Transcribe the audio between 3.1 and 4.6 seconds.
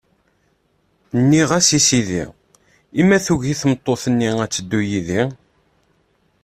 tugi tmeṭṭut-nni ad